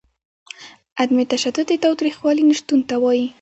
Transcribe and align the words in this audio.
عدم 0.99 1.17
تشدد 1.33 1.65
د 1.69 1.73
تاوتریخوالي 1.83 2.43
نشتون 2.49 2.79
ته 2.89 2.95
وايي. 3.03 3.25